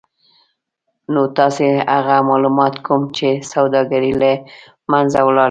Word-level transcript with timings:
نو 1.13 1.21
تاسې 1.37 1.67
هغه 1.93 2.15
مالومات 2.29 2.75
کوم 2.85 3.01
چې 3.17 3.27
سوداګري 3.53 4.13
له 4.21 4.31
منځه 4.91 5.19
وړلای 5.23 5.39